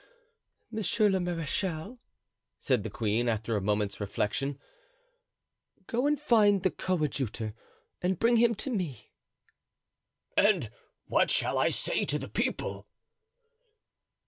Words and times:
"Monsieur 0.71 1.09
le 1.09 1.19
marechal," 1.19 1.99
said 2.59 2.81
the 2.81 2.89
queen, 2.89 3.29
after 3.29 3.55
a 3.55 3.61
moment's 3.61 3.99
reflection, 3.99 4.57
"go 5.85 6.07
and 6.07 6.19
find 6.19 6.63
the 6.63 6.71
coadjutor 6.71 7.53
and 8.01 8.17
bring 8.17 8.37
him 8.37 8.55
to 8.55 8.71
me." 8.71 9.11
"And 10.35 10.71
what 11.05 11.29
shall 11.29 11.59
I 11.59 11.69
say 11.69 12.03
to 12.05 12.17
the 12.17 12.27
people?" 12.29 12.87